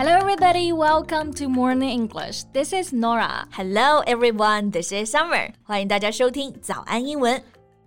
[0.00, 0.72] Hello, everybody.
[0.72, 2.44] Welcome to Morning English.
[2.54, 3.46] This is Norah.
[3.52, 4.70] Hello, everyone.
[4.70, 5.52] This is Summer.
[5.62, 7.38] 欢迎大家收听早安英文。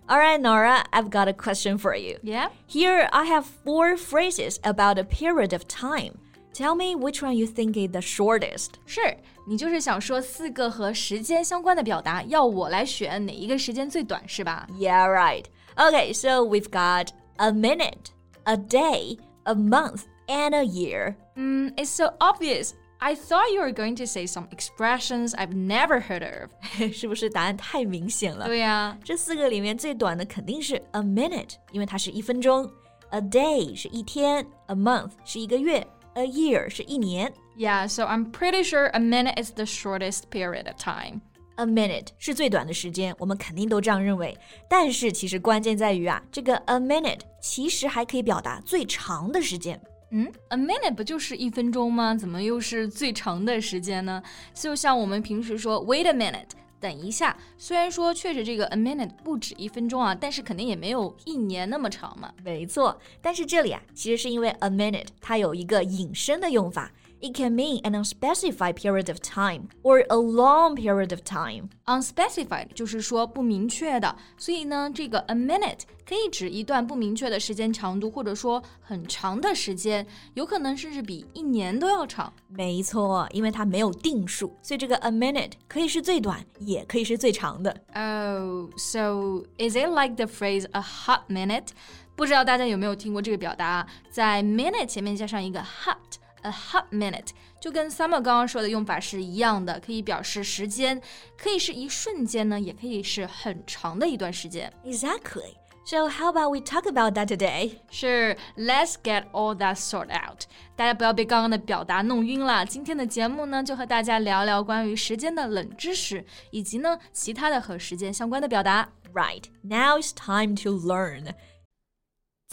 [0.06, 2.20] all right, Norah, I've got a question for you.
[2.22, 2.50] Yeah?
[2.68, 6.12] Here I have four phrases about a period of time.
[6.52, 8.74] Tell me which one you think is the shortest.
[8.86, 9.00] 是
[9.48, 15.46] 你就是想说四个和时间相关的表达，要我来选哪一个时间最短，是吧 Yeah, right.
[15.74, 17.08] Okay, so we've got
[17.38, 18.12] a minute,
[18.44, 21.15] a day, a month, and a year.
[21.35, 22.73] Mm, it's so obvious.
[23.01, 26.49] I thought you were going to say some expressions I've never heard of.
[26.93, 28.45] 是不是答案太明显了？
[28.45, 32.69] 对呀、这四个里面最短的肯定是 a minute，因为它是一分钟；
[33.11, 35.81] a day 是一天；a month 是一个月；
[36.15, 37.31] a year 是一年。
[37.57, 41.21] Yeah, so I'm pretty sure a minute is the shortest period of time.
[41.55, 44.37] A minute 是最短的时间，我们肯定都这样认为。
[44.69, 49.81] 但是其实关键在于啊，这个 a minute 其实还可以表达最长的时间。
[50.10, 52.14] 嗯，a minute 不就是一分钟吗？
[52.14, 54.22] 怎么又是最长的时间呢？
[54.52, 57.36] 就像我们平时说 wait a minute，等一下。
[57.58, 62.32] 虽然说确实这个 a minute 不止一分钟啊，但是肯定也没有一年那么长嘛。
[62.44, 66.92] 没错，但是这里啊，其实是因为 a minute 它有一个引申的用法。
[67.23, 71.67] It can mean an unspecified period of time or a long period of time.
[71.85, 82.31] unspecified 就是说不明确的，所以呢，这个 a minute 可以指一段不明确的时间长度，或者说很长的时间，有可能甚至比一年都要长。
[82.47, 87.71] 没错，因为它没有定数，所以这个 a minute 可以是最短，也可以是最长的。
[87.93, 91.67] Oh, so is it like the phrase a hot minute?
[92.15, 95.97] 不知道大家有没有听过这个表达，在 minute 前面加上一个 hot。
[96.44, 97.28] A hot minute
[97.58, 101.00] 就跟 Summer 刚刚说的用法是一样的，可以表示时间，
[101.38, 104.70] 可以是一瞬间呢，也可以是很长的一段时间。
[104.84, 105.54] Exactly.
[105.86, 107.78] So how about we talk about that today?
[107.90, 110.44] 是，Let's get all that sort out。
[110.76, 112.64] 大家不要被刚刚的表达弄晕了。
[112.64, 118.88] 今天的节目呢，就和大家聊聊关于时间的冷知识，以及呢其他的和时间相关的表达。
[119.12, 119.44] Right.
[119.62, 121.34] Now it's time to learn.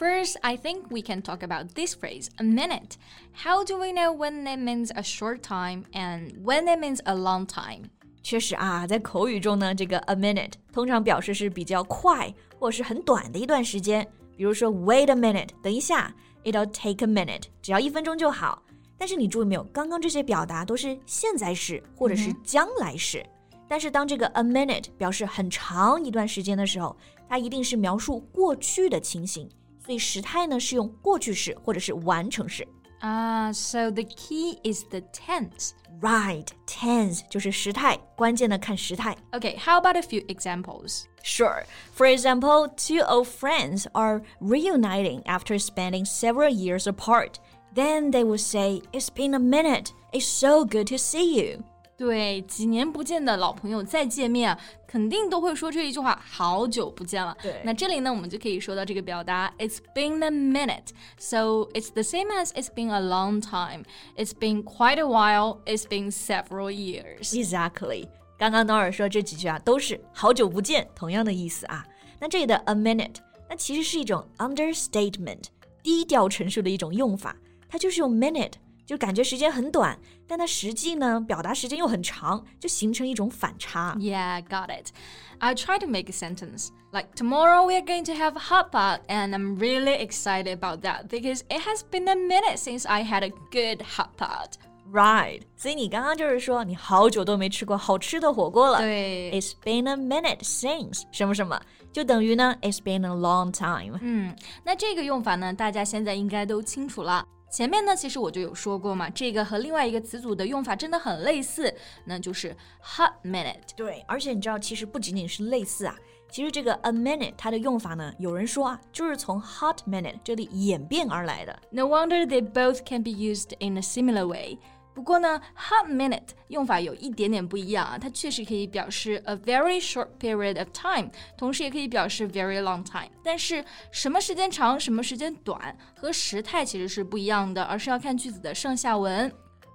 [0.00, 2.96] first, I think we can talk about this phrase, a minute.
[3.44, 7.14] How do we know when it means a short time and when it means a
[7.14, 7.90] long time?
[8.22, 14.06] 确实啊，在口语中呢，这个 a minute 通常表示是比较快或者是很短的一段时间。
[14.36, 16.14] 比如说，wait a minute，等一下，
[16.44, 18.62] it'll take a minute，只要一分钟就好。
[18.98, 23.24] 但是你注意没有，刚刚这些表达都是现在时或者是将来时。
[23.68, 26.96] 但是当这个 a minute 表示很长一段时间的时候，
[27.28, 29.48] 它一定是描述过去的情形，
[29.90, 32.66] 所以时态呢是用过去式或者是完成式。
[33.02, 35.70] Ah, so the key is the tense.
[36.00, 39.16] Right, tense 就是时态，关键的看时态。
[39.32, 41.04] Okay, how about a few examples?
[41.22, 41.64] Sure.
[41.94, 47.34] For example, two old friends are reuniting after spending several years apart.
[47.74, 49.90] Then they would say, It's been a minute.
[50.12, 51.64] It's so good to see you.
[52.01, 57.37] 对，几年不见的老朋友再见面啊，肯定都会说这一句话，好久不见了。
[57.43, 60.87] 对那这里呢，我们就可以说到这个表达，It's been a minute.
[61.19, 63.83] So it's the same as it's been a long time.
[64.17, 65.59] It's been quite a while.
[65.65, 67.35] It's been several years.
[67.35, 68.07] Exactly.
[68.39, 71.85] 刚刚 Nora 说这几句啊，都是好久不见，同样的意思啊。
[72.19, 75.43] 那这里的 a minute，那其实是一种 understatement，
[75.83, 77.37] 低调陈述的一种用法。
[77.69, 78.53] 它就是用 minute，
[78.84, 79.98] 就感觉时间很短，
[80.28, 83.96] 但它实际呢，表达时间又很长，就形成一种反差。
[83.98, 84.90] Yeah, got it.
[85.38, 89.00] I try to make a sentence like tomorrow we are going to have hot pot,
[89.08, 93.24] and I'm really excited about that because it has been a minute since I had
[93.24, 94.52] a good hot pot.
[94.92, 98.78] Right，所以你刚刚就是说你好久都没吃过好吃的火锅了。
[98.78, 101.60] 对，It's been a minute since 什么什么，
[101.92, 103.98] 就等于呢，It's been a long time。
[104.00, 107.26] 嗯，那这个用法呢，大家现在应该都清楚了。
[107.51, 111.71] 前面呢，其实我就有说过嘛，这个和另外一个词组的用法真的很类似，
[112.05, 113.57] 那就是 hot minute。
[113.75, 115.93] 对，而且你知道，其实不仅仅是类似啊，
[116.29, 121.59] 其实这个 a minute 它的用法呢，有人说啊，就是从 hot minute 这里演变而来的。
[121.71, 124.57] No wonder they both can be used in a similar way.
[125.00, 133.10] 不过呢，hot minute 用法有一点点不一样啊，它确实可以表示 a very short period of time，同时也可以表示 very long time。
[133.22, 139.30] 但是什么时间长，什么时间短，和时态其实是不一样的，而是要看句子的上下文。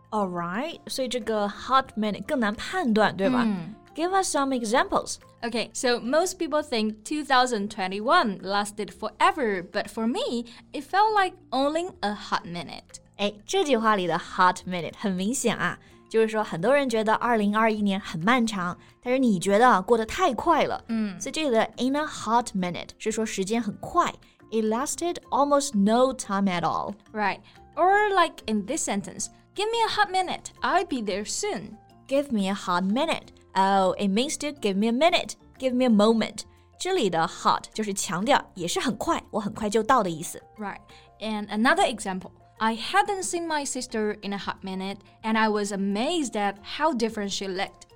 [0.10, 3.44] All right，所以这个 hot minute 更难判断，对吧？
[3.46, 5.18] 嗯 Give us some examples.
[5.42, 11.92] Okay, so most people think 2021 lasted forever, but for me, it felt like only
[12.00, 13.02] a hot minute.
[13.18, 15.78] 哎，这句话里的 hot minute 很明显啊，
[16.10, 20.84] 就是说很多人觉得二零二一年很漫长，但是你觉得过得太快了。
[20.88, 24.12] 嗯，所以这里的 in a hot minute 是说时间很快，
[24.52, 26.96] it lasted almost no time at all.
[27.14, 27.40] Right.
[27.76, 31.78] Or like in this sentence, give me a hot minute, I'll be there soon.
[32.08, 33.28] Give me a hot minute.
[33.54, 36.42] Oh, it means to give me a minute, give me a moment.
[36.80, 40.42] 这里的 hot 就是强调也是很快，我很快就到的意思。
[40.58, 40.80] Right.
[41.20, 42.32] And another example.
[42.60, 46.94] I hadn't seen my sister in a hot minute, and I was amazed at how
[46.94, 47.88] different she looked.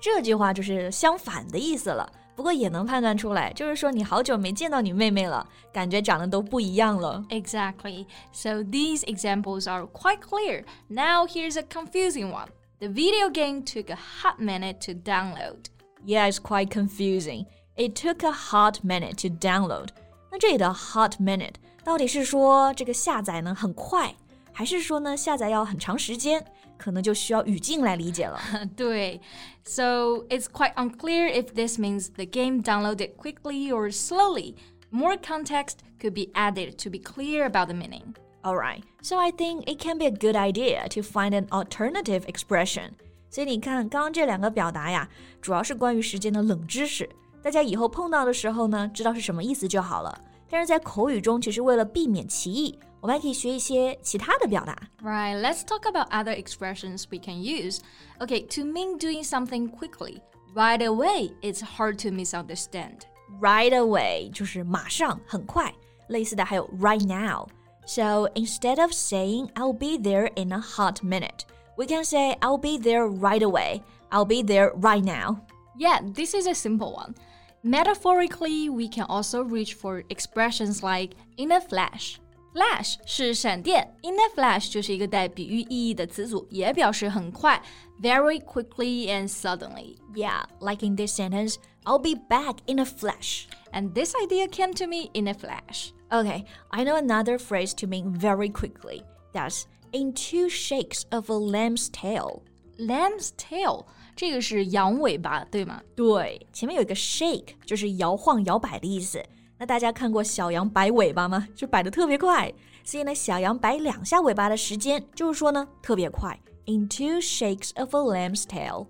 [0.00, 7.24] 这句话就是相反的意思了，不过也能判断出来，就是说你好久没见到你妹妹了，感觉长得都不一样了。
[7.30, 8.06] Exactly.
[8.32, 10.64] So these examples are quite clear.
[10.88, 12.48] Now here's a confusing one.
[12.80, 15.66] The video game took a hot minute to download.
[16.04, 17.46] Yeah, it's quite confusing.
[17.76, 19.88] It took a hot minute to download.
[20.30, 21.54] 那这里的 hot minute
[21.84, 24.14] 到底是说这个下载呢很快，
[24.52, 26.44] 还是说呢下载要很长时间？
[26.76, 28.38] 可能就需要语境来理解了。
[28.76, 29.20] 对.
[29.64, 34.54] So it's quite unclear if this means the game downloaded quickly or slowly.
[34.90, 38.14] More context could be added to be clear about the meaning.
[38.44, 42.92] Alright, so I think it can be a good idea to find an alternative expression.
[43.28, 45.08] 所以你看，刚刚这两个表达呀，
[45.42, 47.10] 主要是关于时间的冷知识。
[47.42, 50.18] 大家以后碰到的时候呢，知道是什么意思就好了。
[50.50, 54.76] 但是在口语中，其实为了避免歧义，我们还可以学一些其他的表达。
[55.02, 57.80] Right, let's talk about other expressions we can use.
[58.18, 60.20] Okay, to mean doing something quickly,
[60.54, 63.00] right away, it's hard to misunderstand.
[63.40, 65.72] Right away 就是马上、很快。
[66.08, 71.40] 类似的还有 right now。So instead of saying I'll be there in a hot minute,
[71.76, 73.82] we can say I'll be there right away.
[74.10, 75.40] I'll be there right now.
[75.78, 77.14] Yeah, this is a simple one.
[77.62, 82.18] Metaphorically, we can also reach for expressions like in a flash.
[82.54, 87.60] Flash 是闪电，in a flash 就是一个带比喻意义的词组，也表示很快，
[88.00, 89.96] very quickly and suddenly.
[90.14, 93.46] Yeah, like in this sentence, I'll be back in a flash.
[93.72, 95.92] And this idea came to me in a flash.
[96.10, 99.02] Okay, I know another phrase to mean very quickly.
[99.32, 102.42] That's in two shakes of a lamb's tail.
[102.78, 105.80] Lamb's tail 这个是羊尾巴，对吗？
[105.94, 109.22] 对，前面有一个 shake，就是摇晃、摇摆的意思。
[109.58, 111.46] 那大家看过小羊摆尾巴吗？
[111.54, 112.52] 就摆的特别快。
[112.84, 116.38] 所以呢，小羊摆两下尾巴的时间，就是说呢，特别快。
[116.66, 118.86] In two shakes of a lamb's tail.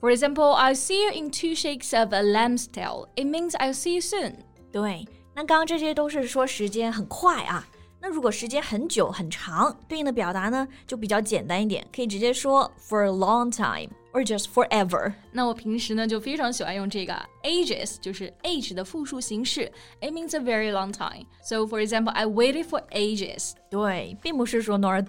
[0.00, 3.08] For example, I'll see you in two shakes of a lamb's tail.
[3.16, 4.34] It means I'll see you soon.
[4.70, 7.66] 对，那刚刚这些都是说时间很快啊。
[8.05, 15.13] 那如果时间很久很长，对应的表达呢就比较简单一点，可以直接说 for a long time or just forever。
[15.31, 19.71] 那我平时呢就非常喜欢用这个 ages，就是 age 的复数形式。
[20.01, 21.27] It means a very long time.
[21.41, 23.53] So for example, I waited for ages.
[23.69, 25.07] 对，并不是说 Norah it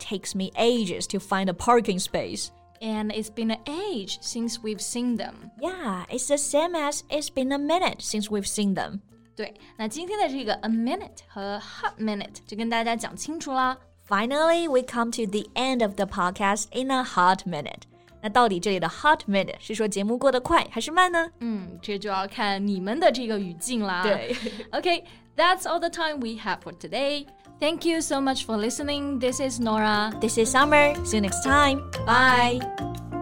[0.00, 2.48] takes me ages to find a parking space.
[2.80, 5.52] And it's been an age since we've seen them.
[5.60, 9.02] Yeah, it's the same as it's been a minute since we've seen them.
[9.42, 13.76] 对，那今天的这个 a minute 和 hot minute 就跟大家讲清楚啦。
[14.08, 17.82] Finally, we come to the end of the podcast in a hot minute.
[18.20, 21.28] 那到底这里的 hot minute 是说节目过得快还是慢呢？
[21.40, 24.04] 嗯，这就要看你们的这个语境了。
[24.04, 24.36] 对
[24.70, 25.02] ，OK,
[25.36, 27.26] that's all the time we have for today.
[27.58, 29.18] Thank you so much for listening.
[29.18, 30.12] This is Norah.
[30.20, 30.94] This is Summer.
[31.04, 31.80] See you next time.
[32.06, 33.21] Bye.